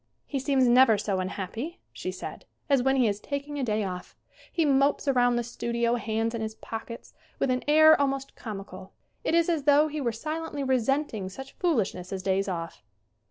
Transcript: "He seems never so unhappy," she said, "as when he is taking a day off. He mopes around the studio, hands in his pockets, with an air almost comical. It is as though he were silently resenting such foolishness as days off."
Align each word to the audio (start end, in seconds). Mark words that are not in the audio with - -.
"He 0.25 0.39
seems 0.39 0.67
never 0.67 0.97
so 0.97 1.19
unhappy," 1.19 1.79
she 1.93 2.11
said, 2.11 2.45
"as 2.71 2.81
when 2.81 2.95
he 2.95 3.07
is 3.07 3.19
taking 3.19 3.59
a 3.59 3.63
day 3.63 3.83
off. 3.83 4.15
He 4.51 4.65
mopes 4.65 5.07
around 5.07 5.35
the 5.35 5.43
studio, 5.43 5.93
hands 5.93 6.33
in 6.33 6.41
his 6.41 6.55
pockets, 6.55 7.13
with 7.37 7.51
an 7.51 7.63
air 7.67 8.01
almost 8.01 8.35
comical. 8.35 8.93
It 9.23 9.35
is 9.35 9.47
as 9.47 9.65
though 9.65 9.89
he 9.89 10.01
were 10.01 10.11
silently 10.11 10.63
resenting 10.63 11.29
such 11.29 11.53
foolishness 11.53 12.11
as 12.11 12.23
days 12.23 12.47
off." 12.47 12.81